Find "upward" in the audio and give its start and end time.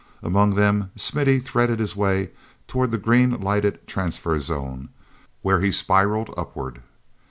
6.35-6.81